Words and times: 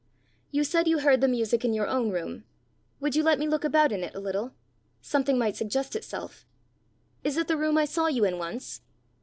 You 0.49 0.63
said 0.63 0.87
you 0.87 1.01
heard 1.01 1.21
the 1.21 1.27
music 1.27 1.63
in 1.63 1.75
your 1.75 1.85
own 1.85 2.09
room: 2.09 2.43
would 2.99 3.15
you 3.15 3.21
let 3.21 3.37
me 3.37 3.47
look 3.47 3.63
about 3.63 3.91
in 3.91 4.03
it 4.03 4.15
a 4.15 4.19
little? 4.19 4.55
something 4.99 5.37
might 5.37 5.55
suggest 5.55 5.95
itself! 5.95 6.43
Is 7.23 7.37
it 7.37 7.47
the 7.47 7.55
room 7.55 7.77
I 7.77 7.85
saw 7.85 8.07
you 8.07 8.25
in 8.25 8.39
once?" 8.39 8.81